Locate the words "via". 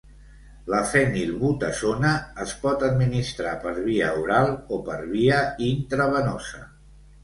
3.79-4.11, 5.17-5.43